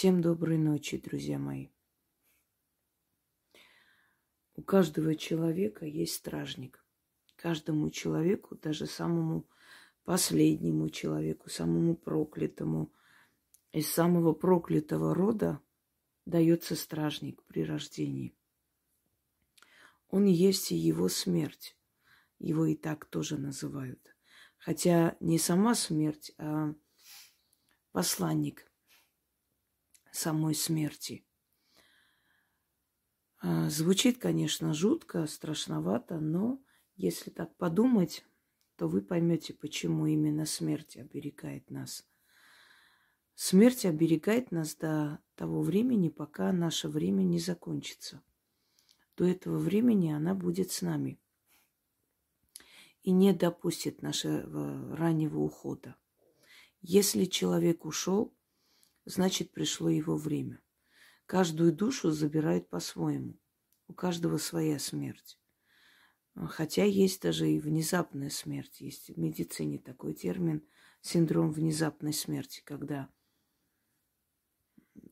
Всем 0.00 0.22
доброй 0.22 0.56
ночи, 0.56 0.96
друзья 0.96 1.38
мои. 1.38 1.68
У 4.54 4.62
каждого 4.62 5.14
человека 5.14 5.84
есть 5.84 6.14
стражник. 6.14 6.82
Каждому 7.36 7.90
человеку, 7.90 8.56
даже 8.56 8.86
самому 8.86 9.46
последнему 10.04 10.88
человеку, 10.88 11.50
самому 11.50 11.96
проклятому, 11.96 12.90
из 13.72 13.90
самого 13.90 14.32
проклятого 14.32 15.14
рода 15.14 15.60
дается 16.24 16.76
стражник 16.76 17.42
при 17.42 17.62
рождении. 17.62 18.34
Он 20.08 20.24
есть 20.24 20.72
и 20.72 20.76
его 20.76 21.10
смерть. 21.10 21.76
Его 22.38 22.64
и 22.64 22.74
так 22.74 23.04
тоже 23.04 23.36
называют. 23.36 24.16
Хотя 24.56 25.18
не 25.20 25.38
сама 25.38 25.74
смерть, 25.74 26.32
а 26.38 26.74
посланник 27.92 28.69
самой 30.12 30.54
смерти. 30.54 31.24
А, 33.42 33.70
звучит, 33.70 34.18
конечно, 34.18 34.74
жутко, 34.74 35.26
страшновато, 35.26 36.20
но 36.20 36.62
если 36.96 37.30
так 37.30 37.56
подумать, 37.56 38.24
то 38.76 38.88
вы 38.88 39.00
поймете, 39.00 39.54
почему 39.54 40.06
именно 40.06 40.46
смерть 40.46 40.96
оберегает 40.96 41.70
нас. 41.70 42.06
Смерть 43.34 43.86
оберегает 43.86 44.50
нас 44.50 44.74
до 44.74 45.18
того 45.34 45.62
времени, 45.62 46.10
пока 46.10 46.52
наше 46.52 46.88
время 46.88 47.22
не 47.22 47.38
закончится. 47.38 48.22
До 49.16 49.24
этого 49.24 49.58
времени 49.58 50.10
она 50.10 50.34
будет 50.34 50.70
с 50.70 50.82
нами 50.82 51.18
и 53.02 53.12
не 53.12 53.32
допустит 53.32 54.02
нашего 54.02 54.94
раннего 54.96 55.38
ухода. 55.38 55.96
Если 56.82 57.24
человек 57.24 57.84
ушел, 57.84 58.34
значит 59.04 59.52
пришло 59.52 59.88
его 59.88 60.16
время. 60.16 60.60
Каждую 61.26 61.72
душу 61.72 62.10
забирают 62.10 62.68
по-своему. 62.68 63.38
У 63.88 63.92
каждого 63.92 64.36
своя 64.36 64.78
смерть. 64.78 65.38
Хотя 66.34 66.84
есть 66.84 67.22
даже 67.22 67.50
и 67.50 67.58
внезапная 67.58 68.30
смерть. 68.30 68.80
Есть 68.80 69.10
в 69.10 69.18
медицине 69.18 69.78
такой 69.78 70.14
термин 70.14 70.66
синдром 71.00 71.52
внезапной 71.52 72.12
смерти, 72.12 72.62
когда 72.64 73.10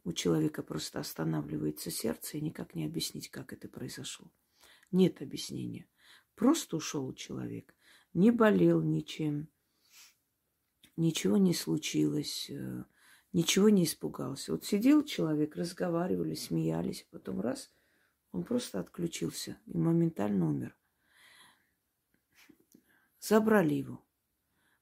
у 0.05 0.13
человека 0.13 0.63
просто 0.63 1.01
останавливается 1.01 1.91
сердце 1.91 2.39
и 2.39 2.41
никак 2.41 2.75
не 2.75 2.85
объяснить, 2.87 3.31
как 3.31 3.53
это 3.53 3.69
произошло. 3.69 4.31
Нет 4.91 5.21
объяснения. 5.21 5.87
Просто 6.35 6.77
ушел 6.77 7.13
человек. 7.15 7.75
Не 8.15 8.31
болел 8.31 8.83
ничем. 8.83 9.49
Ничего 10.97 11.37
не 11.37 11.53
случилось 11.53 12.49
э, 12.51 12.85
ничего 13.33 13.69
не 13.69 13.85
испугался. 13.85 14.53
Вот 14.53 14.65
сидел 14.65 15.05
человек, 15.05 15.57
разговаривали, 15.57 16.35
смеялись, 16.35 17.07
а 17.09 17.17
потом 17.17 17.41
раз, 17.41 17.71
он 18.33 18.45
просто 18.45 18.81
отключился 18.81 19.59
и 19.67 19.77
моментально 19.77 20.49
умер. 20.49 20.77
Забрали 23.21 23.75
его. 23.75 24.05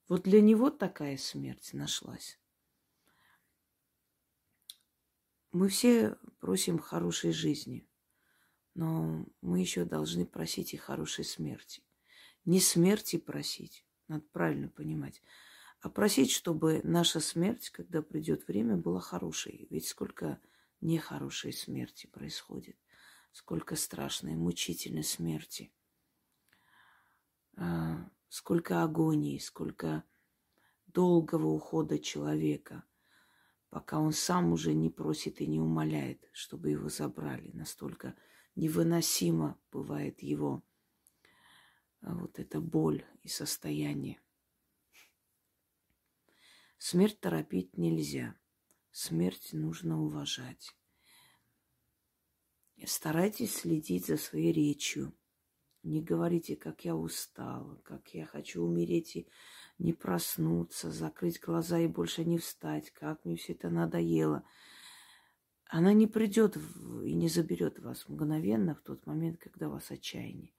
Вот 0.09 0.23
для 0.23 0.41
него 0.41 0.71
такая 0.71 1.17
смерть 1.17 1.71
нашлась. 1.73 2.39
Мы 5.53 5.69
все 5.69 6.17
просим 6.39 6.79
хорошей 6.79 7.33
жизни, 7.33 7.89
но 8.75 9.27
мы 9.41 9.61
еще 9.61 9.85
должны 9.85 10.27
просить 10.27 10.75
и 10.75 10.77
хорошей 10.77 11.25
смерти. 11.25 11.83
Не 12.45 12.61
смерти 12.61 13.17
просить, 13.17 13.85
надо 14.07 14.25
правильно 14.33 14.69
понимать, 14.69 15.23
а 15.81 15.89
просить, 15.89 16.31
чтобы 16.31 16.81
наша 16.85 17.21
смерть, 17.21 17.71
когда 17.71 18.03
придет 18.03 18.49
время, 18.49 18.77
была 18.77 19.01
хорошей. 19.01 19.67
Ведь 19.71 19.87
сколько 19.87 20.41
нехорошей 20.81 21.53
смерти 21.53 22.07
происходит, 22.07 22.77
сколько 23.33 23.77
страшной, 23.77 24.35
мучительной 24.35 25.05
смерти, 25.05 25.73
а, 27.57 28.09
сколько 28.29 28.83
агонии, 28.83 29.39
сколько 29.39 30.05
долгого 30.87 31.49
ухода 31.49 31.99
человека, 31.99 32.85
пока 33.69 33.99
он 33.99 34.13
сам 34.13 34.53
уже 34.53 34.73
не 34.73 34.91
просит 34.91 35.41
и 35.41 35.47
не 35.47 35.61
умоляет, 35.61 36.29
чтобы 36.33 36.71
его 36.71 36.89
забрали. 36.89 37.51
Настолько 37.53 38.15
невыносимо 38.55 39.59
бывает 39.71 40.23
его 40.23 40.63
а, 42.01 42.15
вот 42.15 42.39
эта 42.39 42.61
боль 42.61 43.05
и 43.23 43.29
состояние. 43.29 44.21
Смерть 46.79 47.21
торопить 47.21 47.77
нельзя. 47.77 48.37
Смерть 48.91 49.51
нужно 49.53 50.03
уважать. 50.03 50.75
Старайтесь 52.85 53.55
следить 53.55 54.07
за 54.07 54.17
своей 54.17 54.53
речью. 54.53 55.15
Не 55.83 56.03
говорите, 56.03 56.57
как 56.57 56.85
я 56.85 56.97
устала, 56.97 57.77
как 57.85 58.09
я 58.09 58.27
хочу 58.27 58.63
умереть 58.63 59.17
и 59.17 59.29
не 59.79 59.93
проснуться, 59.93 60.91
закрыть 60.91 61.41
глаза 61.41 61.79
и 61.79 61.87
больше 61.87 62.25
не 62.25 62.39
встать, 62.39 62.91
как 62.91 63.25
мне 63.25 63.37
все 63.37 63.53
это 63.53 63.71
надоело. 63.71 64.45
Она 65.69 65.93
не 65.93 66.07
придет 66.07 66.57
и 67.05 67.15
не 67.15 67.29
заберет 67.29 67.79
вас 67.79 68.09
мгновенно 68.09 68.75
в 68.75 68.81
тот 68.81 69.07
момент, 69.07 69.39
когда 69.39 69.69
у 69.69 69.73
вас 69.73 69.91
отчаяние. 69.91 70.53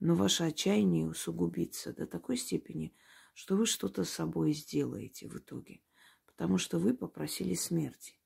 Но 0.00 0.14
ваше 0.14 0.44
отчаяние 0.44 1.06
усугубится 1.06 1.92
до 1.92 2.06
такой 2.06 2.36
степени, 2.36 2.94
что 3.38 3.54
вы 3.54 3.66
что-то 3.66 4.02
с 4.02 4.10
собой 4.10 4.52
сделаете 4.52 5.28
в 5.28 5.38
итоге, 5.38 5.80
потому 6.26 6.58
что 6.58 6.80
вы 6.80 6.92
попросили 6.92 7.54
смерти. 7.54 8.18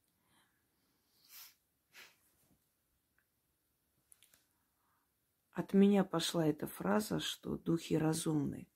От 5.52 5.74
меня 5.74 6.02
пошла 6.02 6.46
эта 6.46 6.66
фраза, 6.66 7.20
что 7.20 7.58
духи 7.58 7.92
разумны. 7.92 8.70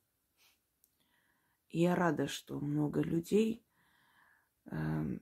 Я 1.70 1.94
рада, 1.94 2.28
что 2.28 2.60
много 2.60 3.00
людей 3.00 3.64
э, 4.66 5.19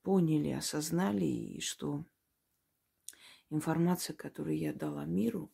поняли, 0.00 0.48
осознали, 0.52 1.26
и 1.26 1.60
что 1.60 2.06
информация, 3.50 4.16
которую 4.16 4.56
я 4.56 4.72
дала 4.72 5.04
миру, 5.04 5.52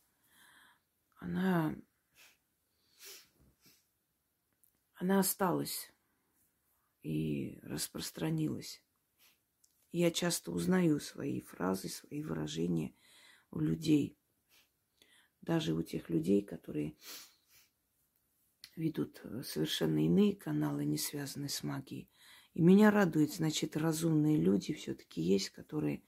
она 1.16 1.74
она 4.96 5.20
осталась 5.20 5.92
и 7.02 7.58
распространилась. 7.62 8.82
Я 9.92 10.10
часто 10.10 10.50
узнаю 10.50 11.00
свои 11.00 11.40
фразы, 11.42 11.88
свои 11.88 12.22
выражения 12.22 12.94
у 13.50 13.60
людей. 13.60 14.18
Даже 15.42 15.74
у 15.74 15.82
тех 15.82 16.10
людей, 16.10 16.42
которые 16.42 16.96
ведут 18.74 19.22
совершенно 19.44 20.04
иные 20.04 20.34
каналы, 20.34 20.84
не 20.84 20.98
связанные 20.98 21.50
с 21.50 21.62
магией. 21.62 22.10
И 22.54 22.62
меня 22.62 22.90
радует, 22.90 23.32
значит, 23.32 23.76
разумные 23.76 24.38
люди 24.38 24.72
все-таки 24.72 25.20
есть, 25.20 25.50
которые 25.50 26.02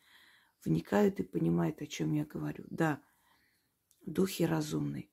вникают 0.65 1.21
и 1.21 1.23
понимают, 1.23 1.83
о 1.83 1.87
чем 1.87 2.13
я 2.15 2.25
говорю. 2.25 2.65
Да, 2.71 3.03
духи 4.01 4.45
разумные. 4.45 5.11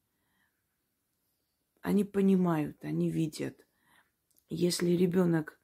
Они 1.81 2.03
понимают, 2.03 2.83
они 2.83 3.11
видят, 3.11 3.64
если 4.49 4.91
ребенок 4.91 5.59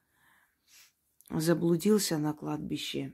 заблудился 1.30 2.18
на 2.18 2.34
кладбище, 2.34 3.14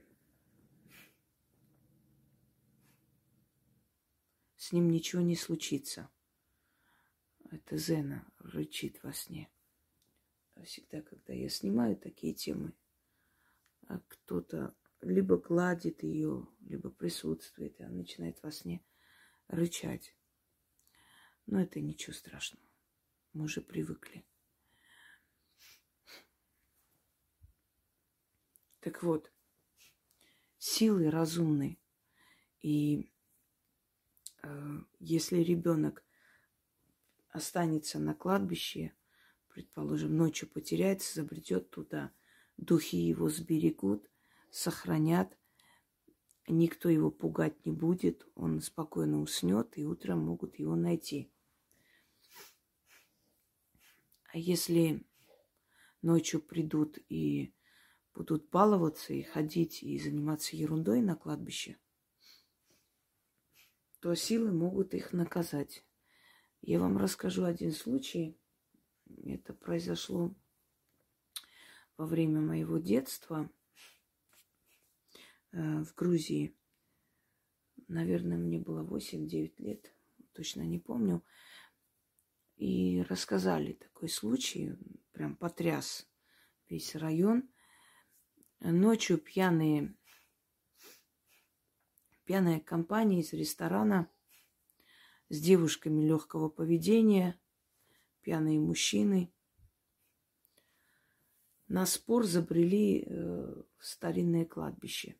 с 4.55 4.71
ним 4.71 4.89
ничего 4.89 5.21
не 5.21 5.35
случится. 5.35 6.09
Это 7.51 7.77
Зена 7.77 8.29
рычит 8.39 9.01
во 9.03 9.13
сне. 9.13 9.49
Всегда, 10.63 11.01
когда 11.01 11.33
я 11.33 11.49
снимаю 11.49 11.95
такие 11.95 12.33
темы, 12.33 12.73
а 13.87 13.99
кто-то 13.99 14.75
либо 15.01 15.37
гладит 15.37 16.03
ее, 16.03 16.47
либо 16.61 16.89
присутствует, 16.89 17.79
и 17.79 17.83
она 17.83 17.97
начинает 17.97 18.41
во 18.41 18.51
сне 18.51 18.83
рычать. 19.47 20.15
Но 21.45 21.61
это 21.61 21.79
ничего 21.79 22.13
страшного. 22.13 22.65
Мы 23.33 23.45
уже 23.45 23.61
привыкли. 23.61 24.26
Так 28.87 29.03
вот, 29.03 29.33
силы 30.57 31.11
разумные. 31.11 31.77
И 32.61 33.11
э, 34.43 34.77
если 34.99 35.39
ребенок 35.39 36.05
останется 37.31 37.99
на 37.99 38.13
кладбище, 38.13 38.93
предположим, 39.49 40.15
ночью 40.15 40.47
потеряется, 40.47 41.15
забредет 41.15 41.69
туда, 41.69 42.13
духи 42.55 42.95
его 42.95 43.27
сберегут, 43.27 44.09
сохранят, 44.51 45.37
никто 46.47 46.87
его 46.87 47.11
пугать 47.11 47.65
не 47.65 47.73
будет, 47.73 48.25
он 48.35 48.61
спокойно 48.61 49.19
уснет, 49.19 49.77
и 49.77 49.83
утром 49.83 50.19
могут 50.19 50.59
его 50.59 50.77
найти. 50.77 51.29
А 54.31 54.37
если 54.37 55.05
ночью 56.01 56.41
придут 56.41 56.99
и 57.09 57.53
будут 58.17 58.49
баловаться 58.49 59.13
и 59.13 59.21
ходить 59.21 59.83
и 59.83 59.99
заниматься 59.99 60.55
ерундой 60.55 61.01
на 61.01 61.15
кладбище, 61.15 61.77
то 63.99 64.15
силы 64.15 64.51
могут 64.51 64.95
их 64.95 65.13
наказать. 65.13 65.85
Я 66.61 66.79
вам 66.79 66.97
расскажу 66.97 67.43
один 67.43 67.71
случай. 67.71 68.35
Это 69.23 69.53
произошло 69.53 70.35
во 71.95 72.07
время 72.07 72.41
моего 72.41 72.79
детства 72.79 73.51
э, 75.51 75.83
в 75.83 75.93
Грузии. 75.93 76.55
Наверное, 77.87 78.37
мне 78.37 78.57
было 78.57 78.83
8-9 78.83 79.53
лет, 79.59 79.93
точно 80.33 80.63
не 80.63 80.79
помню. 80.79 81.23
И 82.55 83.03
рассказали 83.03 83.73
такой 83.73 84.09
случай, 84.09 84.75
прям 85.11 85.35
потряс 85.35 86.09
весь 86.67 86.95
район. 86.95 87.47
Ночью 88.59 89.19
пьяные, 89.19 89.95
пьяная 92.25 92.59
компания 92.59 93.21
из 93.21 93.31
ресторана 93.33 94.09
с 95.29 95.39
девушками 95.39 96.01
легкого 96.01 96.49
поведения, 96.49 97.39
пьяные 98.21 98.59
мужчины, 98.59 99.31
на 101.67 101.85
спор 101.85 102.25
забрели 102.25 103.03
э, 103.03 103.63
в 103.77 103.85
старинное 103.85 104.45
кладбище. 104.45 105.17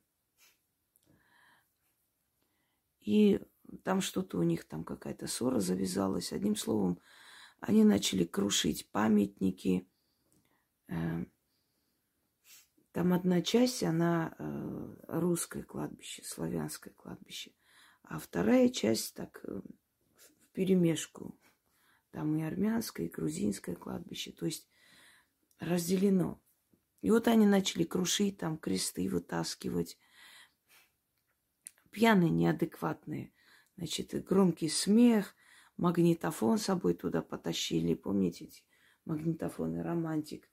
И 3.02 3.40
там 3.84 4.02
что-то 4.02 4.40
у 4.40 4.44
них, 4.44 4.66
там 4.66 4.84
какая-то 4.84 5.28
ссора 5.28 5.60
завязалась. 5.60 6.34
Одним 6.34 6.56
словом, 6.56 7.00
они 7.60 7.84
начали 7.84 8.24
крушить 8.24 8.90
памятники. 8.92 9.88
Э, 10.88 11.26
там 12.98 13.14
одна 13.14 13.44
часть, 13.44 13.84
она 13.84 14.34
э, 14.40 14.96
русское 15.08 15.62
кладбище, 15.62 16.24
славянское 16.24 16.92
кладбище. 16.96 17.52
А 18.02 18.18
вторая 18.18 18.70
часть 18.70 19.14
так 19.14 19.40
э, 19.44 19.62
в 20.16 20.52
перемешку. 20.54 21.40
Там 22.10 22.36
и 22.38 22.42
армянское, 22.42 23.06
и 23.06 23.12
грузинское 23.12 23.76
кладбище. 23.76 24.32
То 24.32 24.48
есть 24.48 24.68
разделено. 25.60 26.42
И 27.02 27.12
вот 27.12 27.28
они 27.28 27.46
начали 27.46 27.84
крушить, 27.84 28.40
там 28.40 28.58
кресты 28.58 29.08
вытаскивать. 29.08 30.00
Пьяные, 31.92 32.32
неадекватные. 32.32 33.32
Значит, 33.76 34.26
громкий 34.26 34.70
смех– 34.70 35.36
магнитофон 35.78 36.58
с 36.58 36.64
собой 36.64 36.96
туда 36.96 37.22
потащили. 37.22 37.94
Помните 37.94 38.46
эти 38.46 38.64
магнитофоны 39.06 39.84
романтик 39.84 40.50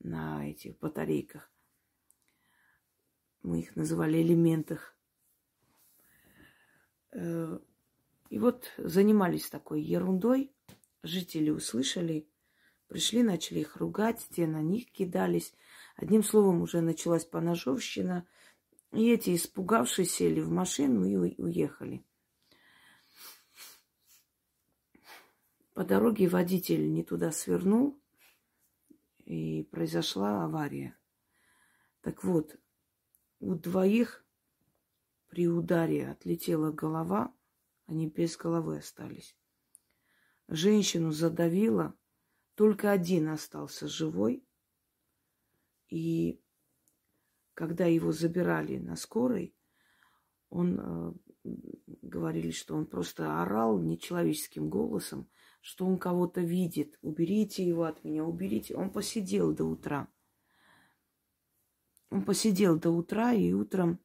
на 0.00 0.50
этих 0.50 0.76
батарейках? 0.80 1.53
Мы 3.44 3.60
их 3.60 3.76
называли 3.76 4.22
элементах. 4.22 4.96
Э, 7.12 7.58
и 8.30 8.38
вот 8.38 8.72
занимались 8.78 9.50
такой 9.50 9.82
ерундой. 9.82 10.50
Жители 11.02 11.50
услышали, 11.50 12.26
пришли, 12.88 13.22
начали 13.22 13.60
их 13.60 13.76
ругать, 13.76 14.26
те 14.30 14.46
на 14.46 14.62
них 14.62 14.90
кидались. 14.90 15.52
Одним 15.94 16.24
словом, 16.24 16.62
уже 16.62 16.80
началась 16.80 17.26
поножовщина. 17.26 18.26
И 18.92 19.10
эти, 19.10 19.36
испугавшись, 19.36 20.14
сели 20.14 20.40
в 20.40 20.48
машину 20.50 21.04
и 21.04 21.14
уехали. 21.36 22.02
По 25.74 25.84
дороге 25.84 26.28
водитель 26.28 26.90
не 26.90 27.04
туда 27.04 27.30
свернул, 27.30 28.00
и 29.26 29.64
произошла 29.70 30.44
авария. 30.44 30.96
Так 32.00 32.24
вот, 32.24 32.56
у 33.40 33.54
двоих 33.54 34.24
при 35.28 35.48
ударе 35.48 36.08
отлетела 36.08 36.70
голова, 36.70 37.34
они 37.86 38.08
без 38.08 38.36
головы 38.36 38.78
остались. 38.78 39.36
Женщину 40.48 41.10
задавило, 41.10 41.94
только 42.54 42.90
один 42.90 43.28
остался 43.28 43.88
живой. 43.88 44.44
И 45.88 46.40
когда 47.54 47.86
его 47.86 48.12
забирали 48.12 48.78
на 48.78 48.96
скорой, 48.96 49.54
он 50.50 50.78
э, 50.78 51.12
говорили, 52.02 52.50
что 52.50 52.74
он 52.74 52.86
просто 52.86 53.42
орал 53.42 53.78
нечеловеческим 53.80 54.68
голосом, 54.68 55.28
что 55.60 55.86
он 55.86 55.98
кого-то 55.98 56.40
видит. 56.40 56.98
Уберите 57.02 57.66
его 57.66 57.84
от 57.84 58.04
меня, 58.04 58.24
уберите. 58.24 58.76
Он 58.76 58.90
посидел 58.90 59.52
до 59.52 59.64
утра. 59.64 60.08
Он 62.14 62.22
посидел 62.22 62.78
до 62.78 62.90
утра, 62.90 63.32
и 63.32 63.52
утром, 63.52 63.98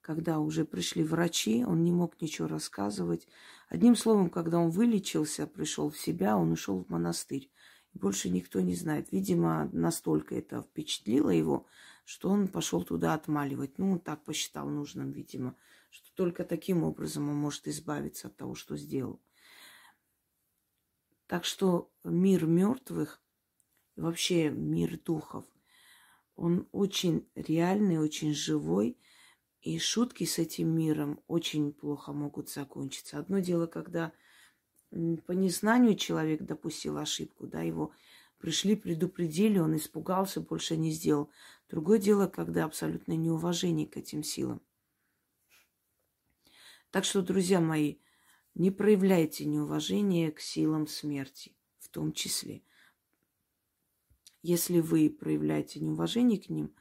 когда 0.00 0.38
уже 0.38 0.64
пришли 0.64 1.02
врачи, 1.02 1.64
он 1.64 1.82
не 1.82 1.90
мог 1.90 2.22
ничего 2.22 2.46
рассказывать. 2.46 3.26
Одним 3.68 3.96
словом, 3.96 4.30
когда 4.30 4.60
он 4.60 4.70
вылечился, 4.70 5.48
пришел 5.48 5.90
в 5.90 5.98
себя, 5.98 6.36
он 6.36 6.52
ушел 6.52 6.84
в 6.84 6.88
монастырь. 6.88 7.50
Больше 7.92 8.30
никто 8.30 8.60
не 8.60 8.76
знает. 8.76 9.10
Видимо, 9.10 9.68
настолько 9.72 10.36
это 10.36 10.62
впечатлило 10.62 11.30
его, 11.30 11.66
что 12.04 12.30
он 12.30 12.46
пошел 12.46 12.84
туда 12.84 13.14
отмаливать. 13.14 13.76
Ну, 13.78 13.94
он 13.94 13.98
так 13.98 14.22
посчитал 14.22 14.68
нужным, 14.68 15.10
видимо, 15.10 15.56
что 15.90 16.14
только 16.14 16.44
таким 16.44 16.84
образом 16.84 17.28
он 17.30 17.34
может 17.34 17.66
избавиться 17.66 18.28
от 18.28 18.36
того, 18.36 18.54
что 18.54 18.76
сделал. 18.76 19.20
Так 21.26 21.44
что 21.44 21.90
мир 22.04 22.46
мертвых, 22.46 23.20
вообще 23.96 24.50
мир 24.50 25.00
духов, 25.00 25.44
он 26.36 26.68
очень 26.72 27.26
реальный, 27.34 27.98
очень 27.98 28.34
живой, 28.34 28.96
и 29.60 29.78
шутки 29.78 30.24
с 30.24 30.38
этим 30.38 30.68
миром 30.68 31.20
очень 31.26 31.72
плохо 31.72 32.12
могут 32.12 32.48
закончиться. 32.48 33.18
Одно 33.18 33.40
дело, 33.40 33.66
когда 33.66 34.12
по 34.90 35.32
незнанию 35.32 35.96
человек 35.96 36.42
допустил 36.42 36.96
ошибку, 36.96 37.46
да, 37.46 37.60
его 37.60 37.92
пришли, 38.38 38.74
предупредили, 38.74 39.58
он 39.58 39.76
испугался, 39.76 40.40
больше 40.40 40.76
не 40.76 40.90
сделал. 40.90 41.30
Другое 41.68 41.98
дело, 41.98 42.26
когда 42.26 42.64
абсолютно 42.64 43.12
неуважение 43.12 43.86
к 43.86 43.96
этим 43.96 44.22
силам. 44.22 44.60
Так 46.90 47.04
что, 47.04 47.22
друзья 47.22 47.60
мои, 47.60 47.96
не 48.54 48.70
проявляйте 48.70 49.44
неуважение 49.44 50.32
к 50.32 50.40
силам 50.40 50.88
смерти, 50.88 51.54
в 51.78 51.88
том 51.88 52.12
числе. 52.12 52.62
Если 54.42 54.80
вы 54.80 55.10
проявляете 55.10 55.80
неуважение 55.80 56.40
к 56.40 56.48
ним, 56.48 56.74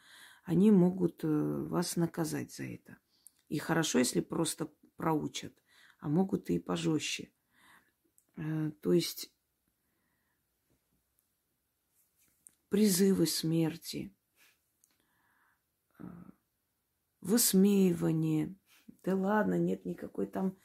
они 0.43 0.71
могут 0.71 1.23
э, 1.23 1.27
вас 1.27 1.97
наказать 1.97 2.53
за 2.53 2.63
это. 2.63 2.97
И 3.49 3.57
хорошо, 3.57 3.99
если 3.99 4.21
просто 4.21 4.71
проучат, 4.95 5.53
а 5.99 6.07
могут 6.07 6.49
и 6.49 6.57
пожестче. 6.57 7.31
Э, 8.37 8.71
то 8.81 8.93
есть 8.93 9.31
призывы 12.69 13.27
смерти, 13.27 14.15
э, 15.99 16.03
высмеивание. 17.19 18.55
Да 19.03 19.15
ладно, 19.15 19.55
нет 19.55 19.85
никакой 19.85 20.27
там 20.27 20.57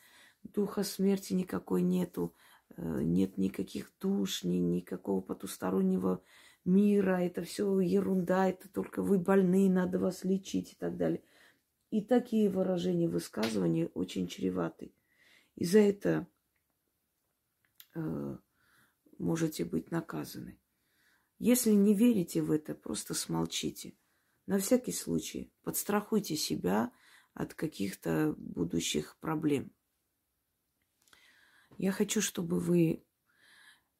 духа 0.44 0.84
смерти 0.84 1.32
никакой 1.32 1.82
нету, 1.82 2.34
нет 2.76 3.38
никаких 3.38 3.92
душ, 4.00 4.44
ни, 4.44 4.56
никакого 4.56 5.20
потустороннего 5.20 6.22
мира, 6.64 7.20
это 7.20 7.42
все 7.42 7.80
ерунда, 7.80 8.48
это 8.48 8.68
только 8.68 9.02
вы 9.02 9.18
больные, 9.18 9.70
надо 9.70 9.98
вас 9.98 10.24
лечить 10.24 10.72
и 10.72 10.76
так 10.76 10.96
далее. 10.96 11.22
И 11.90 12.00
такие 12.00 12.50
выражения, 12.50 13.08
высказывания 13.08 13.86
очень 13.88 14.26
чреваты. 14.26 14.92
И 15.54 15.64
за 15.64 15.78
это 15.78 16.26
э, 17.94 18.36
можете 19.18 19.64
быть 19.64 19.90
наказаны. 19.90 20.58
Если 21.38 21.70
не 21.70 21.94
верите 21.94 22.42
в 22.42 22.50
это, 22.50 22.74
просто 22.74 23.14
смолчите. 23.14 23.94
На 24.46 24.58
всякий 24.58 24.92
случай 24.92 25.52
подстрахуйте 25.62 26.36
себя 26.36 26.92
от 27.32 27.54
каких-то 27.54 28.34
будущих 28.38 29.16
проблем. 29.18 29.72
Я 31.76 31.92
хочу, 31.92 32.20
чтобы 32.20 32.60
вы, 32.60 33.04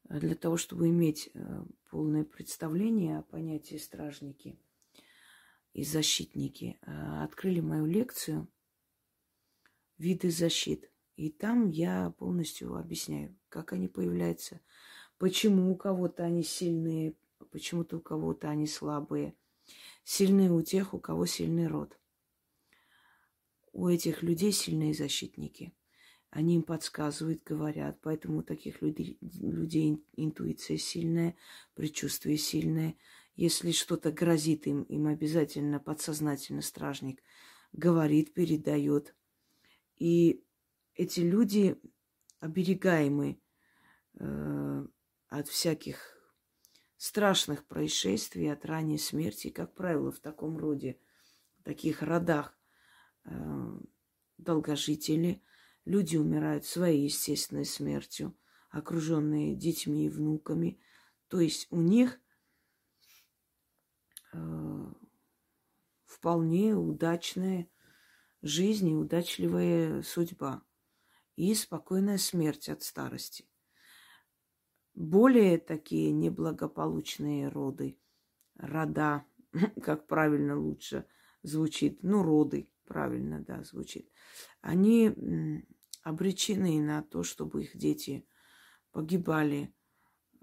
для 0.09 0.35
того, 0.35 0.57
чтобы 0.57 0.89
иметь 0.89 1.31
э, 1.35 1.65
полное 1.91 2.25
представление 2.25 3.19
о 3.19 3.23
понятии 3.23 3.77
стражники 3.77 4.59
и 5.73 5.85
защитники, 5.85 6.79
э, 6.83 7.23
открыли 7.23 7.61
мою 7.61 7.87
лекцию 7.87 8.49
«Виды 9.99 10.31
защит». 10.31 10.91
И 11.17 11.31
там 11.31 11.71
я 11.71 12.11
полностью 12.19 12.75
объясняю, 12.75 13.37
как 13.49 13.73
они 13.73 13.87
появляются, 13.87 14.61
почему 15.17 15.73
у 15.73 15.77
кого-то 15.77 16.25
они 16.25 16.43
сильные, 16.43 17.15
почему-то 17.51 17.99
у 17.99 18.01
кого-то 18.01 18.49
они 18.49 18.67
слабые. 18.67 19.35
Сильные 20.03 20.51
у 20.51 20.61
тех, 20.61 20.93
у 20.93 20.99
кого 20.99 21.25
сильный 21.25 21.69
род. 21.69 21.99
У 23.73 23.89
этих 23.89 24.23
людей 24.23 24.53
сильные 24.53 24.93
защитники– 24.93 25.73
они 26.35 26.57
им 26.57 26.63
подсказывают, 26.65 27.45
говорят. 27.45 28.01
Поэтому 28.03 28.39
у 28.39 28.43
таких 28.43 28.83
людей, 28.83 29.17
людей 29.21 30.05
интуиция 30.17 30.77
сильная, 30.79 31.37
предчувствие 31.75 32.37
сильное. 32.37 32.97
Если 33.37 33.71
что-то 33.71 34.11
грозит 34.11 34.67
им, 34.67 34.83
им 34.83 35.07
обязательно 35.07 35.79
подсознательно 35.79 36.61
стражник 36.61 37.23
говорит, 37.73 38.35
передает. 38.35 39.15
И 39.97 40.45
эти 40.95 41.21
люди 41.21 41.81
оберегаемы 42.41 43.41
э, 44.15 44.87
от 45.29 45.49
всяких 45.49 46.19
страшных 46.97 47.65
происшествий, 47.65 48.53
от 48.53 48.65
ранней 48.65 48.99
смерти, 48.99 49.51
как 49.51 49.73
правило, 49.75 50.11
в 50.11 50.19
таком 50.19 50.59
роде, 50.59 50.99
в 51.59 51.63
таких 51.63 52.03
родах 52.03 52.59
э, 53.25 53.31
долгожители, 54.39 55.41
люди 55.85 56.17
умирают 56.17 56.65
своей 56.65 57.05
естественной 57.05 57.65
смертью, 57.65 58.37
окруженные 58.71 59.55
детьми 59.55 60.07
и 60.07 60.11
внуками. 60.11 60.81
То 61.29 61.41
есть 61.41 61.67
у 61.71 61.81
них 61.81 62.21
э, 64.33 64.93
вполне 66.05 66.75
удачная 66.75 67.69
жизнь 68.43 68.91
и 68.91 68.95
удачливая 68.95 70.03
судьба 70.03 70.63
и 71.37 71.55
спокойная 71.55 72.19
смерть 72.19 72.69
от 72.69 72.83
старости. 72.83 73.49
Более 74.95 75.59
такие 75.59 76.13
неблагополучные 76.13 77.49
роды, 77.49 77.99
рода, 78.57 79.25
как 79.83 80.07
правильно 80.07 80.59
лучше 80.59 81.07
звучит, 81.43 82.03
ну, 82.03 82.23
роды, 82.23 82.71
правильно, 82.87 83.41
да, 83.41 83.65
звучит, 83.65 84.09
они 84.61 85.13
обречены 86.05 86.81
на 86.81 87.03
то, 87.03 87.25
чтобы 87.25 87.65
их 87.65 87.77
дети 87.77 88.25
погибали 88.93 89.75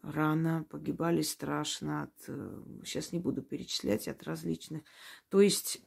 рано, 0.01 0.65
погибали 0.69 1.21
страшно 1.21 2.03
от, 2.03 2.13
сейчас 2.83 3.07
э, 3.07 3.15
не 3.15 3.19
буду 3.19 3.43
перечислять, 3.43 4.07
от 4.07 4.23
различных. 4.23 4.81
То 5.29 5.39
есть 5.39 5.81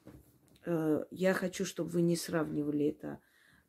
э, 0.65 1.05
я 1.11 1.35
хочу, 1.35 1.67
чтобы 1.67 1.91
вы 1.91 2.03
не 2.03 2.17
сравнивали 2.17 2.87
это 2.87 3.21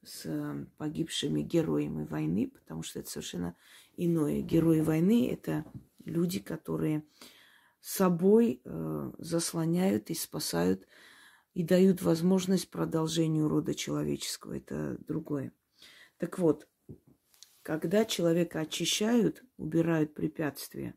с 0.04 0.26
э, 0.26 0.66
погибшими 0.78 1.42
героями 1.42 2.06
войны, 2.06 2.52
потому 2.54 2.84
что 2.84 3.00
это 3.00 3.10
совершенно 3.10 3.58
иное. 3.98 4.42
Герои 4.42 4.82
войны– 4.82 5.28
это 5.32 5.66
люди, 6.06 6.40
которые 6.40 7.04
собой 7.82 8.62
заслоняют 9.20 10.10
и 10.10 10.16
спасают 10.16 10.88
и 11.54 11.64
дают 11.64 12.02
возможность 12.02 12.70
продолжению 12.70 13.48
рода 13.48 13.76
человеческого. 13.76 14.58
Это 14.58 14.98
другое. 15.08 15.54
Так 16.18 16.40
вот, 16.40 16.68
когда 17.62 18.06
человека 18.06 18.62
очищают, 18.62 19.44
убирают 19.58 20.14
препятствия, 20.14 20.96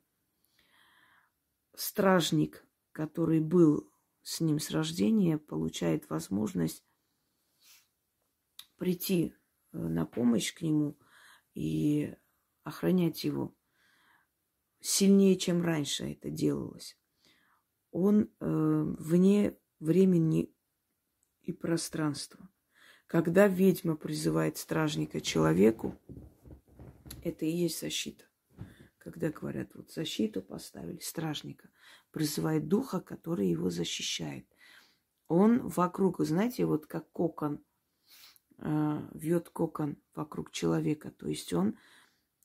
стражник, 1.75 2.67
который 2.93 3.41
был 3.41 3.91
с 4.23 4.41
ним 4.41 4.59
с 4.59 4.71
рождения, 4.71 5.39
получает 5.39 6.09
возможность 6.11 6.85
прийти 8.77 9.35
э, 9.73 9.79
на 9.79 10.07
помощь 10.07 10.53
к 10.53 10.63
нему 10.63 10.99
и 11.55 12.15
охранять 12.63 13.25
его 13.25 13.57
сильнее, 14.81 15.37
чем 15.37 15.63
раньше 15.63 16.13
это 16.13 16.31
делалось. 16.31 16.97
Он 17.91 18.25
э, 18.25 18.47
вне 18.99 19.57
времени 19.81 20.55
и 21.43 21.53
пространства. 21.53 22.49
Когда 23.09 23.49
ведьма 23.49 23.97
призывает 23.97 24.59
стражника 24.59 25.23
человеку, 25.23 25.99
это 27.25 27.47
и 27.47 27.51
есть 27.51 27.81
защита. 27.81 28.27
Когда 28.99 29.31
говорят, 29.31 29.75
вот 29.75 29.91
защиту 29.91 30.43
поставили 30.43 30.99
стражника, 30.99 31.71
призывает 32.11 32.69
духа, 32.69 33.01
который 33.01 33.49
его 33.49 33.71
защищает. 33.71 34.47
Он 35.27 35.67
вокруг, 35.69 36.21
знаете, 36.21 36.67
вот 36.67 36.85
как 36.87 37.11
кокон, 37.11 37.65
э, 38.59 39.09
вьет 39.15 39.49
кокон 39.49 39.97
вокруг 40.15 40.51
человека. 40.51 41.11
То 41.11 41.29
есть 41.29 41.55
он 41.55 41.79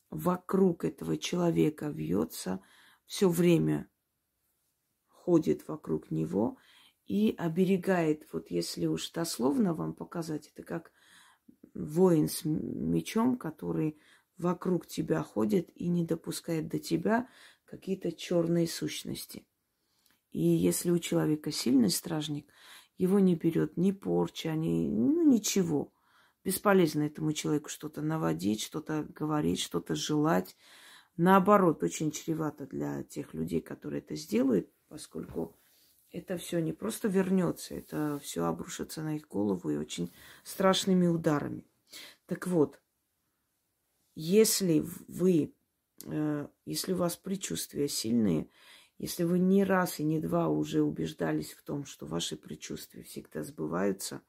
вокруг 0.08 0.86
этого 0.86 1.18
человека 1.18 1.88
вьется, 1.88 2.60
все 3.04 3.28
время 3.28 3.86
ходит 5.08 5.68
вокруг 5.68 6.10
него 6.10 6.56
и 7.06 7.34
оберегает. 7.36 8.26
Вот 8.32 8.50
если 8.50 8.86
уж 8.86 9.10
дословно 9.10 9.74
вам 9.74 9.94
показать, 9.94 10.50
это 10.54 10.62
как 10.62 10.92
воин 11.74 12.28
с 12.28 12.44
мечом, 12.44 13.36
который 13.36 13.98
вокруг 14.38 14.86
тебя 14.86 15.22
ходит 15.22 15.70
и 15.74 15.88
не 15.88 16.04
допускает 16.04 16.68
до 16.68 16.78
тебя 16.78 17.28
какие-то 17.64 18.12
черные 18.12 18.66
сущности. 18.66 19.46
И 20.32 20.42
если 20.42 20.90
у 20.90 20.98
человека 20.98 21.52
сильный 21.52 21.90
стражник, 21.90 22.48
его 22.96 23.18
не 23.18 23.34
берет 23.34 23.76
ни 23.76 23.92
порча, 23.92 24.54
ни 24.54 24.88
ну, 24.88 25.28
ничего. 25.28 25.92
Бесполезно 26.44 27.02
этому 27.02 27.32
человеку 27.32 27.68
что-то 27.68 28.02
наводить, 28.02 28.60
что-то 28.60 29.06
говорить, 29.08 29.60
что-то 29.60 29.94
желать. 29.94 30.56
Наоборот, 31.16 31.82
очень 31.82 32.10
чревато 32.10 32.66
для 32.66 33.02
тех 33.04 33.32
людей, 33.34 33.60
которые 33.60 34.00
это 34.00 34.14
сделают, 34.16 34.68
поскольку 34.88 35.56
это 36.14 36.38
все 36.38 36.60
не 36.60 36.72
просто 36.72 37.08
вернется, 37.08 37.74
это 37.74 38.20
все 38.22 38.44
обрушится 38.44 39.02
на 39.02 39.16
их 39.16 39.26
голову 39.26 39.68
и 39.70 39.76
очень 39.76 40.12
страшными 40.44 41.08
ударами. 41.08 41.66
Так 42.26 42.46
вот, 42.46 42.80
если 44.14 44.84
вы, 45.08 45.52
э, 46.06 46.48
если 46.66 46.92
у 46.92 46.96
вас 46.96 47.16
предчувствия 47.16 47.88
сильные, 47.88 48.48
если 48.96 49.24
вы 49.24 49.40
не 49.40 49.64
раз 49.64 49.98
и 49.98 50.04
не 50.04 50.20
два 50.20 50.48
уже 50.48 50.82
убеждались 50.82 51.52
в 51.52 51.64
том, 51.64 51.84
что 51.84 52.06
ваши 52.06 52.36
предчувствия 52.36 53.02
всегда 53.02 53.42
сбываются, 53.42 54.22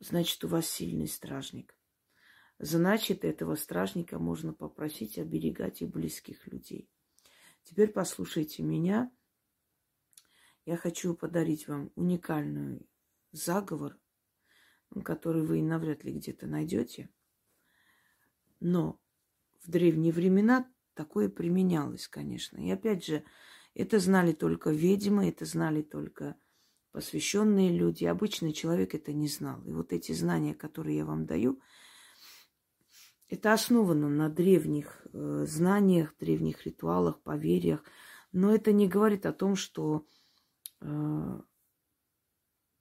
значит, 0.00 0.42
у 0.44 0.48
вас 0.48 0.66
сильный 0.66 1.08
стражник. 1.08 1.76
Значит, 2.58 3.22
этого 3.22 3.54
стражника 3.54 4.18
можно 4.18 4.54
попросить 4.54 5.18
оберегать 5.18 5.82
и 5.82 5.86
близких 5.86 6.46
людей. 6.46 6.88
Теперь 7.64 7.88
послушайте 7.88 8.62
меня. 8.62 9.12
Я 10.68 10.76
хочу 10.76 11.14
подарить 11.14 11.66
вам 11.68 11.90
уникальный 11.94 12.88
заговор, 13.32 13.98
который 15.04 15.42
вы 15.42 15.62
навряд 15.62 16.04
ли 16.04 16.12
где-то 16.12 16.46
найдете– 16.46 17.08
но 18.60 19.00
в 19.60 19.70
древние 19.70 20.12
времена 20.12 20.68
такое 20.94 21.28
применялось, 21.28 22.08
конечно. 22.08 22.58
И 22.58 22.70
опять 22.70 23.04
же, 23.04 23.24
это 23.74 23.98
знали 23.98 24.32
только 24.32 24.70
ведьмы, 24.70 25.28
это 25.28 25.44
знали 25.44 25.82
только 25.82 26.36
посвященные 26.92 27.76
люди. 27.76 28.04
Обычный 28.04 28.52
человек 28.52 28.94
это 28.94 29.12
не 29.12 29.28
знал. 29.28 29.62
И 29.64 29.72
вот 29.72 29.92
эти 29.92 30.12
знания, 30.12 30.54
которые 30.54 30.98
я 30.98 31.04
вам 31.04 31.26
даю, 31.26 31.60
это 33.28 33.52
основано 33.52 34.08
на 34.08 34.28
древних 34.30 35.06
э, 35.12 35.44
знаниях, 35.46 36.14
древних 36.18 36.64
ритуалах, 36.64 37.20
поверьях. 37.20 37.84
Но 38.32 38.54
это 38.54 38.72
не 38.72 38.88
говорит 38.88 39.26
о 39.26 39.32
том, 39.32 39.54
что 39.54 40.06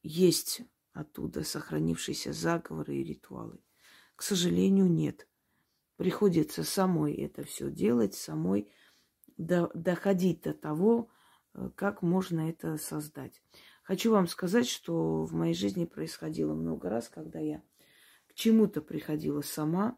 есть 0.03 0.61
оттуда 0.93 1.43
сохранившиеся 1.43 2.33
заговоры 2.33 2.95
и 2.95 3.03
ритуалы. 3.03 3.59
К 4.15 4.23
сожалению, 4.23 4.89
нет. 4.89 5.27
Приходится 5.95 6.63
самой 6.63 7.13
это 7.13 7.43
все 7.43 7.69
делать, 7.69 8.15
самой 8.15 8.71
до, 9.37 9.69
доходить 9.73 10.41
до 10.41 10.53
того, 10.53 11.09
э, 11.53 11.69
как 11.75 12.01
можно 12.01 12.49
это 12.49 12.77
создать. 12.77 13.41
Хочу 13.83 14.11
вам 14.11 14.27
сказать, 14.27 14.67
что 14.67 15.23
в 15.23 15.33
моей 15.33 15.53
жизни 15.53 15.85
происходило 15.85 16.53
много 16.53 16.89
раз, 16.89 17.09
когда 17.09 17.39
я 17.39 17.61
к 18.27 18.33
чему-то 18.33 18.81
приходила 18.81 19.41
сама, 19.41 19.97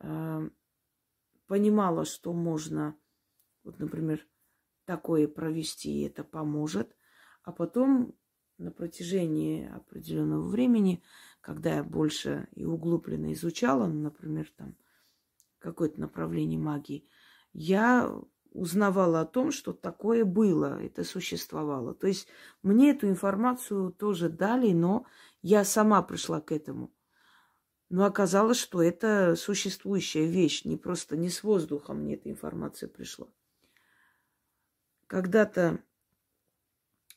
э, 0.00 0.50
понимала, 1.46 2.04
что 2.04 2.32
можно, 2.32 2.96
вот, 3.62 3.78
например, 3.78 4.26
такое 4.84 5.28
провести, 5.28 6.00
и 6.00 6.06
это 6.06 6.24
поможет, 6.24 6.96
а 7.42 7.52
потом 7.52 8.14
на 8.58 8.70
протяжении 8.70 9.68
определенного 9.68 10.48
времени, 10.48 11.02
когда 11.40 11.76
я 11.76 11.84
больше 11.84 12.48
и 12.52 12.64
углубленно 12.64 13.32
изучала, 13.32 13.86
ну, 13.86 14.02
например, 14.02 14.50
там 14.56 14.76
какое-то 15.58 16.00
направление 16.00 16.58
магии, 16.58 17.08
я 17.52 18.10
узнавала 18.50 19.20
о 19.20 19.26
том, 19.26 19.50
что 19.50 19.72
такое 19.72 20.24
было, 20.24 20.80
это 20.80 21.04
существовало. 21.04 21.94
То 21.94 22.06
есть 22.06 22.28
мне 22.62 22.90
эту 22.90 23.08
информацию 23.08 23.92
тоже 23.92 24.28
дали, 24.28 24.72
но 24.72 25.06
я 25.42 25.64
сама 25.64 26.02
пришла 26.02 26.40
к 26.40 26.52
этому. 26.52 26.94
Но 27.90 28.04
оказалось, 28.04 28.58
что 28.58 28.82
это 28.82 29.34
существующая 29.36 30.26
вещь, 30.26 30.64
не 30.64 30.76
просто 30.76 31.16
не 31.16 31.28
с 31.28 31.42
воздуха 31.42 31.92
мне 31.92 32.14
эта 32.14 32.30
информация 32.30 32.88
пришла. 32.88 33.26
Когда-то 35.14 35.80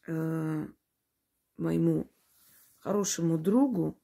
э, 0.05 0.67
моему 1.57 2.07
хорошему 2.77 3.39
другу, 3.39 3.99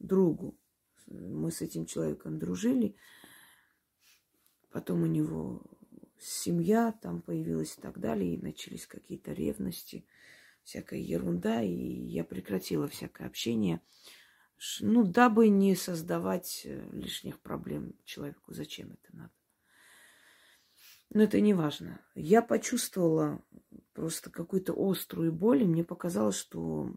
другу, 0.00 0.58
мы 1.06 1.52
с 1.52 1.62
этим 1.62 1.86
человеком 1.86 2.40
дружили, 2.40 2.96
Потом 4.72 5.04
у 5.04 5.06
него 5.06 5.62
семья 6.18 6.90
там 6.90 7.22
появилась 7.22 7.78
и 7.78 7.80
так 7.80 8.00
далее, 8.00 8.34
и 8.34 8.42
начались 8.42 8.88
какие-то 8.88 9.32
ревности, 9.32 10.04
всякая 10.64 10.98
ерунда, 10.98 11.62
и 11.62 11.70
я 11.70 12.24
прекратила 12.24 12.88
всякое 12.88 13.28
общение. 13.28 13.80
Ну, 14.80 15.04
дабы 15.04 15.50
не 15.50 15.76
создавать 15.76 16.62
э, 16.64 16.90
лишних 16.90 17.38
проблем 17.38 17.94
человеку. 18.04 18.52
Зачем 18.52 18.90
это 18.90 19.16
надо? 19.16 19.43
Но 21.14 21.22
это 21.22 21.40
не 21.40 21.54
важно. 21.54 22.00
Я 22.16 22.42
почувствовала 22.42 23.40
просто 23.92 24.30
какую-то 24.30 24.74
острую 24.76 25.32
боль, 25.32 25.62
и 25.62 25.66
мне 25.66 25.84
показалось, 25.84 26.36
что 26.36 26.92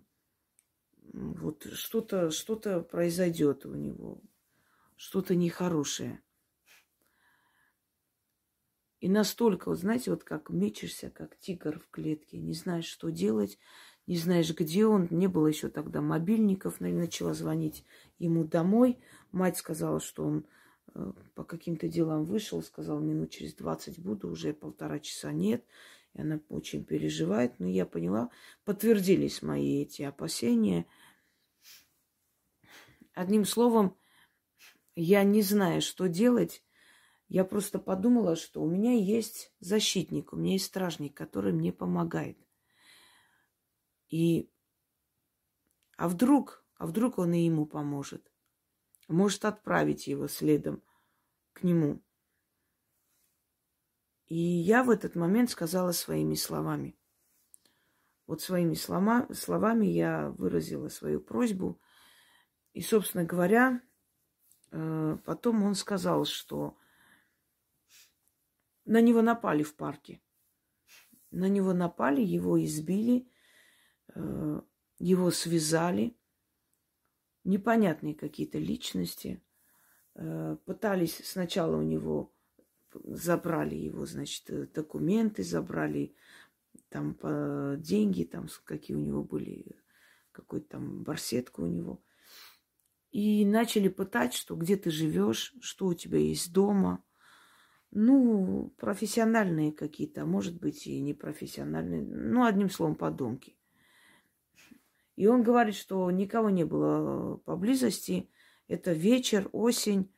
вот 1.13 1.67
что-то 1.73 2.31
что 2.31 2.81
произойдет 2.81 3.65
у 3.67 3.75
него, 3.75 4.19
что-то 4.95 5.35
нехорошее. 5.35 6.19
И 9.01 9.07
настолько, 9.07 9.69
вот 9.69 9.77
знаете, 9.77 10.09
вот 10.09 10.23
как 10.23 10.49
мечешься, 10.49 11.11
как 11.11 11.37
тигр 11.37 11.79
в 11.79 11.87
клетке, 11.91 12.39
не 12.39 12.53
знаешь, 12.53 12.85
что 12.85 13.09
делать, 13.09 13.59
не 14.07 14.17
знаешь, 14.17 14.51
где 14.51 14.87
он. 14.87 15.07
Не 15.11 15.27
было 15.27 15.45
еще 15.45 15.69
тогда 15.69 16.01
мобильников, 16.01 16.79
начала 16.79 17.35
звонить 17.35 17.85
ему 18.17 18.45
домой. 18.45 18.97
Мать 19.31 19.57
сказала, 19.57 19.99
что 19.99 20.25
он 20.25 20.47
по 21.35 21.43
каким-то 21.43 21.87
делам 21.87 22.25
вышел, 22.25 22.61
сказал, 22.61 22.99
минут 22.99 23.31
через 23.31 23.53
20 23.55 23.99
буду, 23.99 24.29
уже 24.29 24.53
полтора 24.53 24.99
часа 24.99 25.31
нет. 25.31 25.65
И 26.13 26.21
она 26.21 26.39
очень 26.49 26.83
переживает. 26.83 27.59
Но 27.59 27.67
я 27.67 27.85
поняла, 27.85 28.29
подтвердились 28.63 29.41
мои 29.41 29.81
эти 29.81 30.01
опасения. 30.01 30.85
Одним 33.13 33.45
словом, 33.45 33.97
я 34.95 35.23
не 35.23 35.41
знаю, 35.41 35.81
что 35.81 36.07
делать. 36.07 36.63
Я 37.27 37.43
просто 37.43 37.77
подумала, 37.79 38.35
что 38.35 38.63
у 38.63 38.69
меня 38.69 38.93
есть 38.93 39.51
защитник, 39.59 40.31
у 40.31 40.37
меня 40.37 40.53
есть 40.53 40.65
стражник, 40.65 41.13
который 41.13 41.51
мне 41.51 41.73
помогает. 41.73 42.37
И 44.09 44.49
а 45.97 46.07
вдруг, 46.07 46.63
а 46.77 46.87
вдруг 46.87 47.17
он 47.17 47.33
и 47.33 47.43
ему 47.43 47.65
поможет? 47.65 48.31
может 49.07 49.45
отправить 49.45 50.07
его 50.07 50.27
следом 50.27 50.81
к 51.57 51.63
нему. 51.63 52.01
И 54.27 54.35
я 54.35 54.83
в 54.83 54.89
этот 54.89 55.15
момент 55.15 55.49
сказала 55.49 55.91
своими 55.91 56.35
словами. 56.35 56.95
Вот 58.27 58.41
своими 58.41 58.75
слова, 58.75 59.27
словами 59.33 59.87
я 59.87 60.29
выразила 60.37 60.89
свою 60.89 61.19
просьбу. 61.19 61.81
И, 62.73 62.81
собственно 62.81 63.23
говоря, 63.23 63.81
э, 64.71 65.17
потом 65.25 65.63
он 65.63 65.73
сказал, 65.75 66.25
что 66.25 66.77
на 68.85 69.01
него 69.01 69.21
напали 69.21 69.63
в 69.63 69.75
парке. 69.75 70.21
На 71.31 71.49
него 71.49 71.73
напали, 71.73 72.21
его 72.21 72.63
избили, 72.63 73.27
э, 74.13 74.61
его 74.99 75.31
связали 75.31 76.15
непонятные 77.43 78.13
какие-то 78.13 78.59
личности. 78.59 79.41
Э, 80.17 80.57
пытались 80.65 81.21
сначала 81.23 81.77
у 81.77 81.83
него, 81.83 82.33
забрали 83.03 83.75
его, 83.75 84.05
значит, 84.05 84.49
э, 84.49 84.67
документы, 84.73 85.43
забрали 85.43 86.15
там 86.89 87.17
деньги, 87.81 88.23
там 88.23 88.47
какие 88.63 88.95
у 88.95 88.99
него 88.99 89.21
были, 89.21 89.75
какой-то 90.31 90.69
там 90.69 91.03
барсетка 91.03 91.61
у 91.61 91.67
него. 91.67 92.01
И 93.11 93.45
начали 93.45 93.89
пытать, 93.89 94.33
что 94.33 94.55
где 94.55 94.77
ты 94.77 94.89
живешь, 94.89 95.53
что 95.61 95.87
у 95.87 95.93
тебя 95.93 96.17
есть 96.17 96.53
дома. 96.53 97.03
Ну, 97.91 98.73
профессиональные 98.77 99.71
какие-то, 99.71 100.23
а 100.23 100.25
может 100.25 100.59
быть 100.59 100.87
и 100.87 100.99
непрофессиональные. 100.99 102.01
Ну, 102.01 102.45
одним 102.45 102.69
словом, 102.69 102.95
подонки. 102.95 103.57
И 105.15 105.25
он 105.27 105.43
говорит, 105.43 105.75
что 105.75 106.09
никого 106.11 106.49
не 106.49 106.63
было 106.63 107.37
поблизости. 107.37 108.29
Это 108.67 108.93
вечер, 108.93 109.49
осень, 109.53 110.13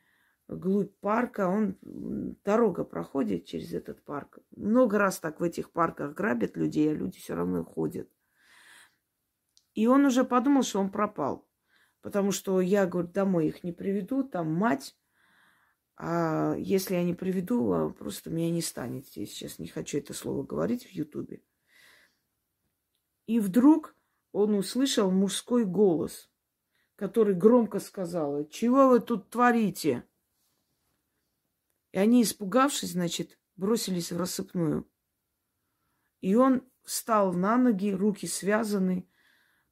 глубь 0.48 0.94
парка. 1.00 1.48
Он 1.48 1.78
дорога 2.44 2.84
проходит 2.84 3.46
через 3.46 3.74
этот 3.74 4.04
парк. 4.04 4.40
Много 4.56 4.98
раз 4.98 5.20
так 5.20 5.40
в 5.40 5.44
этих 5.44 5.72
парках 5.72 6.14
грабят 6.14 6.58
людей, 6.58 6.92
а 6.92 6.96
люди 6.96 7.20
все 7.20 7.36
равно 7.36 7.64
ходят. 7.64 8.10
И 9.74 9.88
он 9.88 10.06
уже 10.06 10.24
подумал, 10.24 10.64
что 10.64 10.80
он 10.80 10.92
пропал. 10.92 11.48
Потому 12.02 12.32
что 12.32 12.62
я, 12.62 12.86
говорю, 12.86 13.10
домой 13.10 13.48
их 13.48 13.64
не 13.64 13.72
приведу, 13.72 14.24
там 14.24 14.52
мать. 14.54 14.96
А 15.98 16.56
если 16.58 16.96
я 16.96 17.04
не 17.04 17.14
приведу, 17.14 17.72
а 17.74 17.90
просто 17.90 18.30
меня 18.30 18.50
не 18.52 18.62
станет. 18.62 19.06
Я 19.10 19.26
сейчас 19.26 19.60
не 19.60 19.68
хочу 19.68 19.98
это 19.98 20.14
слово 20.14 20.44
говорить 20.44 20.86
в 20.86 20.92
Ютубе. 20.92 21.44
И 23.28 23.40
вдруг 23.40 23.96
он 24.32 24.56
услышал 24.56 25.12
мужской 25.12 25.66
голос, 25.66 26.32
который 27.00 27.34
громко 27.34 27.80
сказал, 27.80 28.46
чего 28.50 28.90
вы 28.90 29.00
тут 29.00 29.30
творите? 29.30 30.06
И 31.94 31.98
они, 31.98 32.24
испугавшись, 32.24 32.92
значит, 32.92 33.40
бросились 33.56 34.12
в 34.12 34.18
рассыпную. 34.18 34.86
И 36.20 36.36
он 36.36 36.70
встал 36.84 37.32
на 37.32 37.56
ноги, 37.56 37.94
руки 37.94 38.28
связаны, 38.28 39.08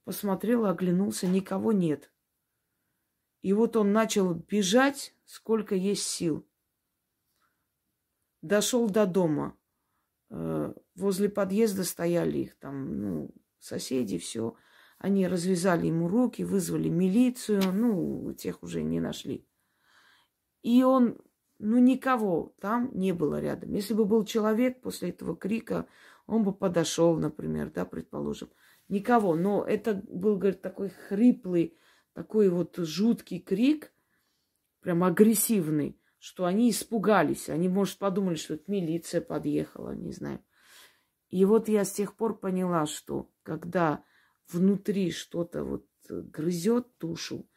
посмотрел, 0.06 0.68
оглянулся, 0.68 1.28
никого 1.28 1.74
нет. 1.74 2.14
И 3.42 3.52
вот 3.52 3.76
он 3.76 3.92
начал 3.92 4.34
бежать, 4.34 5.14
сколько 5.26 5.76
есть 5.76 6.04
сил. 6.04 6.48
Дошел 8.42 8.90
до 8.90 9.06
дома. 9.06 9.58
Э, 10.30 10.74
возле 10.96 11.28
подъезда 11.28 11.84
стояли 11.84 12.38
их 12.38 12.56
там, 12.56 13.02
ну, 13.02 13.36
соседи, 13.60 14.18
все. 14.18 14.56
Они 14.98 15.28
развязали 15.28 15.88
ему 15.88 16.08
руки, 16.08 16.44
вызвали 16.44 16.90
милицию, 16.90 17.62
ну, 17.72 18.34
тех 18.34 18.64
уже 18.64 18.82
не 18.82 19.00
нашли. 19.00 19.48
И 20.64 20.84
он, 20.84 21.18
ну, 21.60 21.78
никого 21.78 22.56
там 22.60 22.90
не 22.94 23.12
было 23.12 23.40
рядом. 23.40 23.74
Если 23.74 23.94
бы 23.94 24.06
был 24.06 24.26
человек 24.26 24.82
после 24.82 25.10
этого 25.10 25.36
крика, 25.36 25.88
он 26.26 26.44
бы 26.44 26.52
подошел, 26.52 27.16
например, 27.16 27.72
да, 27.72 27.86
предположим. 27.86 28.50
Никого. 28.90 29.36
Но 29.36 29.64
это 29.64 29.94
был, 29.94 30.38
говорит, 30.38 30.62
такой 30.62 30.90
хриплый, 30.90 31.78
такой 32.14 32.50
вот 32.50 32.78
жуткий 32.78 33.40
крик, 33.40 33.94
прям 34.82 35.04
агрессивный, 35.04 36.00
что 36.18 36.46
они 36.46 36.72
испугались. 36.72 37.50
Они, 37.50 37.70
может, 37.70 38.00
подумали, 38.00 38.36
что 38.36 38.56
это 38.56 38.72
милиция 38.72 39.22
подъехала, 39.22 39.92
не 39.92 40.12
знаю. 40.12 40.44
И 41.30 41.46
вот 41.46 41.70
я 41.70 41.86
с 41.86 41.92
тех 41.92 42.16
пор 42.16 42.40
поняла, 42.40 42.88
что 42.88 43.30
когда 43.44 44.04
внутри 44.52 45.12
что-то 45.12 45.64
вот 45.64 45.86
грызет 46.10 46.98
тушу, 46.98 47.50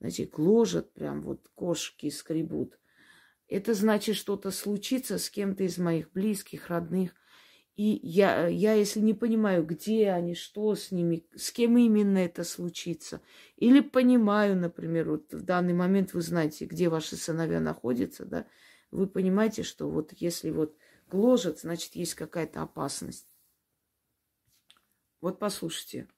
значит, 0.00 0.30
гложет, 0.30 0.92
прям 0.92 1.22
вот 1.22 1.48
кошки 1.54 2.10
скребут, 2.10 2.78
это 3.48 3.72
значит, 3.74 4.16
что-то 4.16 4.50
случится 4.50 5.18
с 5.18 5.30
кем-то 5.30 5.64
из 5.64 5.78
моих 5.78 6.12
близких, 6.12 6.68
родных. 6.68 7.14
И 7.76 8.00
я, 8.02 8.48
я, 8.48 8.74
если 8.74 9.00
не 9.00 9.14
понимаю, 9.14 9.64
где 9.64 10.10
они, 10.10 10.34
что 10.34 10.74
с 10.74 10.90
ними, 10.90 11.26
с 11.36 11.52
кем 11.52 11.78
именно 11.78 12.18
это 12.18 12.42
случится, 12.42 13.22
или 13.56 13.80
понимаю, 13.80 14.56
например, 14.56 15.10
вот 15.10 15.32
в 15.32 15.42
данный 15.42 15.74
момент 15.74 16.12
вы 16.12 16.20
знаете, 16.20 16.66
где 16.66 16.88
ваши 16.88 17.16
сыновья 17.16 17.60
находятся, 17.60 18.24
да, 18.24 18.46
вы 18.90 19.06
понимаете, 19.06 19.62
что 19.62 19.88
вот 19.88 20.12
если 20.16 20.50
вот 20.50 20.76
гложет, 21.08 21.60
значит, 21.60 21.94
есть 21.94 22.14
какая-то 22.14 22.62
опасность. 22.62 23.28
Вот 25.20 25.38
послушайте, 25.38 26.08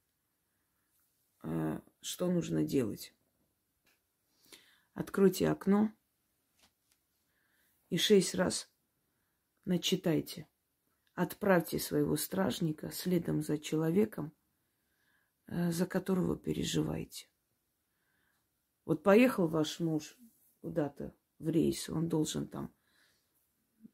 что 2.00 2.30
нужно 2.30 2.64
делать. 2.64 3.14
Откройте 4.94 5.48
окно 5.48 5.92
и 7.88 7.96
шесть 7.96 8.34
раз 8.34 8.70
начитайте. 9.64 10.48
Отправьте 11.14 11.78
своего 11.78 12.16
стражника 12.16 12.90
следом 12.90 13.42
за 13.42 13.58
человеком, 13.58 14.32
э, 15.46 15.70
за 15.70 15.86
которого 15.86 16.36
переживаете. 16.36 17.28
Вот 18.84 19.02
поехал 19.02 19.48
ваш 19.48 19.80
муж 19.80 20.16
куда-то 20.60 21.14
в 21.38 21.48
рейс, 21.48 21.88
он 21.88 22.08
должен 22.08 22.48
там 22.48 22.74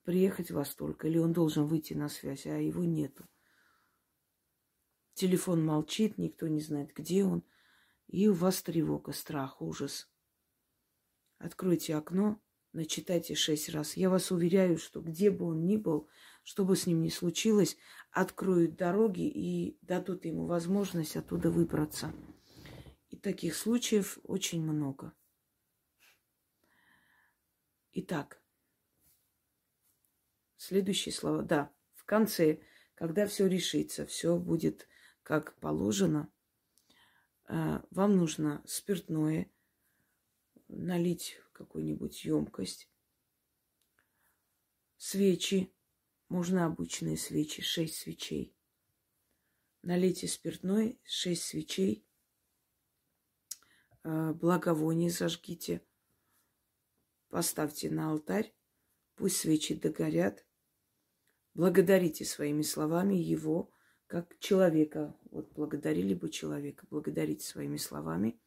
приехать 0.04 0.50
во 0.50 0.64
столько, 0.64 1.08
или 1.08 1.18
он 1.18 1.32
должен 1.32 1.66
выйти 1.66 1.94
на 1.94 2.08
связь, 2.08 2.46
а 2.46 2.58
его 2.58 2.84
нету. 2.84 3.26
Телефон 5.16 5.64
молчит, 5.64 6.18
никто 6.18 6.46
не 6.46 6.60
знает, 6.60 6.92
где 6.94 7.24
он. 7.24 7.42
И 8.06 8.28
у 8.28 8.34
вас 8.34 8.62
тревога, 8.62 9.12
страх, 9.12 9.62
ужас. 9.62 10.10
Откройте 11.38 11.96
окно, 11.96 12.38
начитайте 12.72 13.34
шесть 13.34 13.70
раз. 13.70 13.96
Я 13.96 14.10
вас 14.10 14.30
уверяю, 14.30 14.76
что 14.76 15.00
где 15.00 15.30
бы 15.30 15.46
он 15.46 15.64
ни 15.64 15.78
был, 15.78 16.06
что 16.44 16.66
бы 16.66 16.76
с 16.76 16.86
ним 16.86 17.00
ни 17.00 17.08
случилось, 17.08 17.78
откроют 18.10 18.76
дороги 18.76 19.26
и 19.26 19.78
дадут 19.80 20.26
ему 20.26 20.44
возможность 20.44 21.16
оттуда 21.16 21.50
выбраться. 21.50 22.12
И 23.08 23.16
таких 23.16 23.56
случаев 23.56 24.18
очень 24.22 24.62
много. 24.62 25.14
Итак, 27.92 28.42
Следующие 30.58 31.12
слова. 31.12 31.42
Да, 31.42 31.70
в 31.94 32.04
конце, 32.04 32.60
когда 32.96 33.26
все 33.26 33.46
решится, 33.46 34.04
все 34.04 34.36
будет 34.36 34.88
как 35.26 35.58
положено, 35.58 36.32
э, 37.48 37.80
вам 37.90 38.16
нужно 38.16 38.62
спиртное 38.64 39.50
налить 40.68 41.40
в 41.46 41.50
какую-нибудь 41.50 42.24
емкость, 42.24 42.88
свечи, 44.96 45.74
можно 46.28 46.64
обычные 46.64 47.16
свечи, 47.16 47.60
шесть 47.60 47.96
свечей. 47.96 48.56
Налейте 49.82 50.28
спиртной, 50.28 51.00
шесть 51.02 51.42
свечей, 51.42 52.06
э, 54.04 54.32
благовоние 54.32 55.10
зажгите, 55.10 55.84
поставьте 57.30 57.90
на 57.90 58.12
алтарь, 58.12 58.54
пусть 59.16 59.38
свечи 59.38 59.74
догорят. 59.74 60.46
Благодарите 61.54 62.24
своими 62.24 62.62
словами 62.62 63.16
его, 63.16 63.72
как 64.06 64.38
человека. 64.38 65.16
Вот 65.30 65.52
благодарили 65.52 66.14
бы 66.14 66.30
человека, 66.30 66.86
благодарите 66.90 67.46
своими 67.46 67.76
словами. 67.76 68.40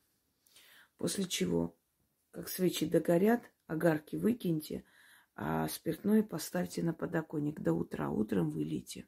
После 0.97 1.25
чего, 1.25 1.77
как 2.31 2.49
свечи 2.49 2.85
догорят, 2.85 3.43
огарки 3.67 4.15
выкиньте– 4.15 4.83
а 5.41 5.69
спиртное 5.69 6.21
поставьте 6.21 6.83
на 6.83 6.93
подоконник 6.93 7.61
до 7.61 7.71
утра. 7.71 8.09
Утром 8.09 8.49
вылейте. 8.49 9.07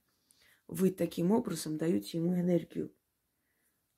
Вы 0.65 0.89
таким 0.89 1.31
образом 1.31 1.77
даете 1.77 2.19
ему 2.19 2.39
энергию. 2.39 2.95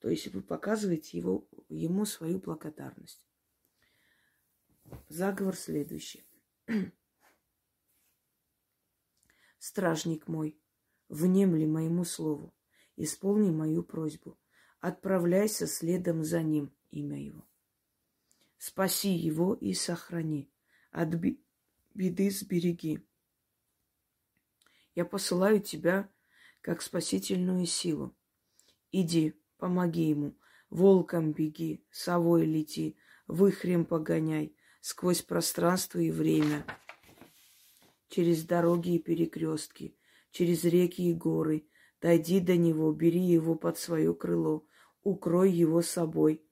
То 0.00 0.10
есть 0.10 0.26
вы 0.34 0.42
показываете 0.42 1.16
его, 1.16 1.48
ему 1.68 2.04
свою 2.04 2.40
благодарность. 2.40 3.24
Заговор 5.08 5.54
следующий. 5.54 6.26
Стражник 9.60 10.26
мой, 10.26 10.60
внемли 11.08 11.66
моему 11.66 12.04
слову, 12.04 12.54
исполни 12.96 13.50
мою 13.50 13.82
просьбу. 13.82 14.38
Отправляйся 14.80 15.66
следом 15.66 16.24
за 16.24 16.42
ним, 16.42 16.72
имя 16.90 17.22
его. 17.22 17.46
Спаси 18.58 19.10
его 19.10 19.54
и 19.54 19.74
сохрани. 19.74 20.50
Отби 20.90 21.40
беды 21.94 22.30
сбереги. 22.30 23.00
Я 24.94 25.04
посылаю 25.04 25.60
тебя 25.60 26.08
как 26.60 26.82
спасительную 26.82 27.66
силу. 27.66 28.14
Иди, 28.92 29.34
помоги 29.58 30.08
ему, 30.08 30.36
волком 30.70 31.32
беги, 31.32 31.84
совой 31.90 32.44
лети, 32.44 32.96
выхрем 33.26 33.84
погоняй, 33.84 34.54
сквозь 34.80 35.22
пространство 35.22 35.98
и 35.98 36.10
время, 36.10 36.64
через 38.08 38.44
дороги 38.44 38.96
и 38.96 38.98
перекрестки, 38.98 39.96
через 40.34 40.64
реки 40.64 41.08
и 41.08 41.14
горы. 41.14 41.68
Дойди 42.00 42.40
до 42.40 42.56
него, 42.56 42.92
бери 42.92 43.20
его 43.20 43.54
под 43.54 43.78
свое 43.78 44.12
крыло, 44.14 44.66
укрой 45.02 45.50
его 45.52 45.80
собой. 45.80 46.44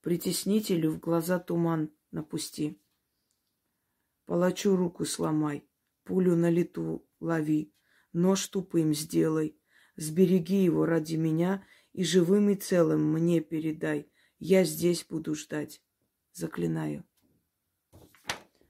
Притеснителю 0.00 0.92
в 0.92 1.00
глаза 1.00 1.40
туман 1.40 1.90
напусти. 2.12 2.80
Палачу 4.26 4.76
руку 4.76 5.04
сломай, 5.04 5.68
пулю 6.04 6.36
на 6.36 6.50
лету 6.50 7.04
лови, 7.18 7.74
нож 8.12 8.46
тупым 8.46 8.94
сделай. 8.94 9.58
Сбереги 9.96 10.62
его 10.62 10.86
ради 10.86 11.16
меня 11.16 11.66
и 11.92 12.04
живым 12.04 12.50
и 12.50 12.54
целым 12.54 13.12
мне 13.12 13.40
передай. 13.40 14.08
Я 14.38 14.64
здесь 14.64 15.04
буду 15.04 15.34
ждать. 15.34 15.82
Заклинаю. 16.32 17.04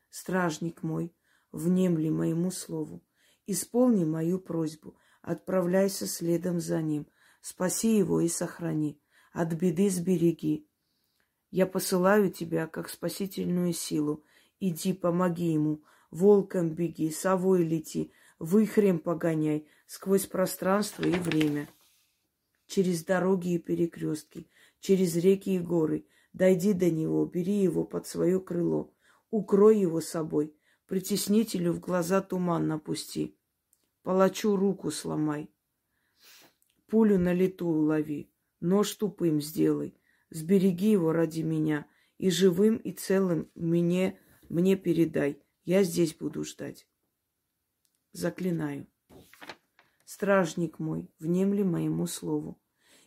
Стражник 0.08 0.82
мой, 0.82 1.14
внемли 1.52 2.08
моему 2.08 2.50
слову. 2.50 3.04
Исполни 3.46 4.04
мою 4.04 4.38
просьбу. 4.38 4.96
Отправляйся 5.22 6.06
следом 6.06 6.60
за 6.60 6.82
ним. 6.82 7.06
Спаси 7.40 7.96
его 7.96 8.20
и 8.20 8.28
сохрани. 8.28 9.00
От 9.32 9.52
беды 9.54 9.90
сбереги. 9.90 10.68
Я 11.50 11.66
посылаю 11.66 12.30
тебя 12.30 12.66
как 12.66 12.88
спасительную 12.88 13.72
силу 13.72 14.24
Иди, 14.60 14.94
помоги 14.94 15.52
ему. 15.52 15.82
Волком 16.10 16.70
беги, 16.70 17.10
совой 17.10 17.64
лети, 17.64 18.12
выхрем 18.38 18.98
погоняй 18.98 19.68
сквозь 19.86 20.26
пространство 20.26 21.02
и 21.02 21.18
время. 21.18 21.68
Через 22.66 23.04
дороги 23.04 23.54
и 23.54 23.58
перекрестки, 23.58 24.48
через 24.80 25.16
реки 25.16 25.56
и 25.56 25.58
горы. 25.58 26.06
Дойди 26.32 26.72
до 26.72 26.90
него, 26.90 27.26
бери 27.26 27.56
его 27.56 27.84
под 27.84 28.06
свое 28.06 28.40
крыло. 28.40 28.92
Укрой 29.30 29.78
его 29.78 30.00
собой. 30.00 30.56
Притеснителю 30.86 31.72
в 31.72 31.80
глаза 31.80 32.20
туман 32.20 32.68
напусти. 32.68 33.38
Палачу 34.02 34.56
руку 34.56 34.90
сломай. 34.90 35.50
Пулю 36.86 37.18
на 37.18 37.32
лету 37.32 37.66
улови. 37.66 38.30
Нож 38.60 38.92
тупым 38.94 39.40
сделай. 39.40 39.98
Сбереги 40.30 40.90
его 40.90 41.12
ради 41.12 41.40
меня. 41.40 41.86
И 42.18 42.30
живым, 42.30 42.76
и 42.76 42.92
целым 42.92 43.50
мне 43.54 44.18
мне 44.48 44.76
передай. 44.76 45.42
Я 45.64 45.82
здесь 45.82 46.14
буду 46.14 46.44
ждать. 46.44 46.86
Заклинаю. 48.12 48.86
Стражник 50.04 50.78
мой, 50.78 51.10
внемли 51.18 51.62
моему 51.62 52.06
слову. 52.06 52.60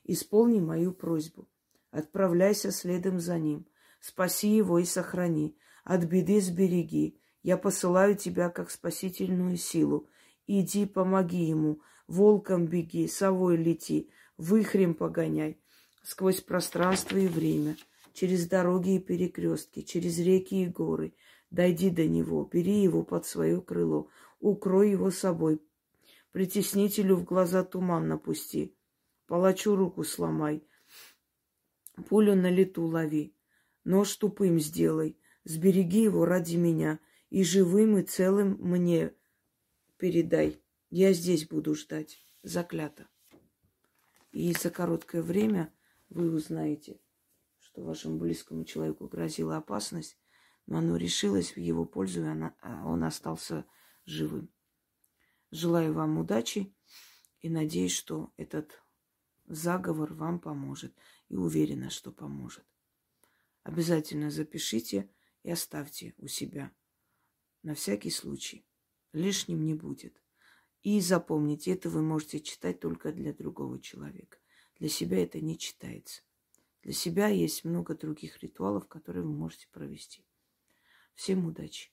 Исполни 0.04 0.60
мою 0.60 0.94
просьбу. 0.94 1.48
Отправляйся 1.92 2.72
следом 2.72 3.20
за 3.20 3.38
ним. 3.38 3.68
Спаси 4.00 4.50
его 4.50 4.80
и 4.80 4.86
сохрани. 4.86 5.58
От 5.84 6.06
беды 6.06 6.42
сбереги. 6.42 7.22
Я 7.48 7.56
посылаю 7.56 8.18
тебя 8.18 8.50
как 8.50 8.70
спасительную 8.70 9.56
силу. 9.56 10.08
Иди, 10.48 10.86
помоги 10.86 11.46
ему. 11.46 11.80
Волком 12.08 12.68
беги, 12.68 13.08
совой 13.08 13.56
лети, 13.56 14.10
выхрем 14.38 14.94
погоняй. 14.94 15.58
Сквозь 16.04 16.42
пространство 16.42 17.16
и 17.16 17.28
время, 17.28 17.78
через 18.12 18.48
дороги 18.48 18.96
и 18.96 19.00
перекрестки, 19.00 19.82
через 19.82 20.20
реки 20.20 20.64
и 20.64 20.68
горы– 20.68 21.14
Дойди 21.50 21.90
до 21.90 22.06
него, 22.06 22.44
бери 22.44 22.82
его 22.82 23.04
под 23.04 23.26
свое 23.26 23.62
крыло, 23.62 24.10
укрой 24.40 24.92
его 24.92 25.12
собой. 25.12 25.62
Притеснителю 26.32 27.16
в 27.16 27.24
глаза 27.24 27.64
туман 27.64 28.08
напусти, 28.08 28.76
палачу 29.28 29.76
руку 29.76 30.04
сломай, 30.04 30.64
пулю 32.10 32.36
на 32.36 32.50
лету 32.50 32.84
лови, 32.84 33.34
нож 33.86 34.14
тупым 34.18 34.60
сделай, 34.60 35.18
сбереги 35.46 36.04
его 36.04 36.26
ради 36.26 36.58
меня 36.58 37.00
и 37.30 37.44
живым 37.44 37.98
и 37.98 38.04
целым 38.04 38.58
мне 38.60 39.14
передай. 39.98 40.62
Я 40.90 41.14
здесь 41.14 41.48
буду 41.48 41.76
ждать. 41.76 42.20
Заклято. 42.44 43.08
И 44.32 44.54
за 44.54 44.70
короткое 44.70 45.22
время 45.22 45.74
вы 46.10 46.34
узнаете, 46.34 47.00
что 47.60 47.84
вашему 47.84 48.18
близкому 48.18 48.64
человеку 48.64 49.08
грозила 49.08 49.58
опасность, 49.58 50.18
но 50.66 50.78
оно 50.78 50.96
решилось 50.96 51.56
в 51.56 51.60
его 51.60 51.84
пользу, 51.86 52.22
и 52.22 52.28
она, 52.28 52.56
а 52.62 52.86
он 52.88 53.04
остался 53.04 53.66
живым. 54.06 54.50
Желаю 55.52 55.94
вам 55.94 56.18
удачи 56.18 56.74
и 57.42 57.50
надеюсь, 57.50 57.94
что 57.94 58.32
этот 58.38 58.82
заговор 59.48 60.14
вам 60.14 60.40
поможет. 60.40 60.94
И 61.30 61.36
уверена, 61.36 61.90
что 61.90 62.12
поможет. 62.12 62.64
Обязательно 63.64 64.32
запишите 64.32 65.10
и 65.44 65.52
оставьте 65.52 66.14
у 66.18 66.28
себя. 66.28 66.72
На 67.68 67.74
всякий 67.74 68.12
случай. 68.12 68.66
Лишним 69.12 69.66
не 69.66 69.74
будет. 69.74 70.24
И 70.84 71.02
запомните, 71.02 71.74
это 71.74 71.90
вы 71.90 72.02
можете 72.02 72.40
читать 72.40 72.80
только 72.80 73.12
для 73.12 73.34
другого 73.34 73.82
человека. 73.82 74.38
Для 74.80 74.88
себя 74.88 75.22
это 75.22 75.42
не 75.42 75.58
читается. 75.58 76.22
Для 76.82 76.94
себя 76.94 77.28
есть 77.28 77.66
много 77.66 77.94
других 77.94 78.42
ритуалов, 78.42 78.88
которые 78.88 79.26
вы 79.26 79.34
можете 79.34 79.68
провести. 79.74 80.24
Всем 81.14 81.46
удачи! 81.46 81.92